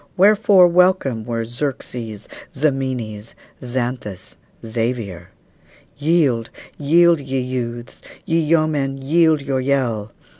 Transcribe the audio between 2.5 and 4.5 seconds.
Ximenes, Xanthus,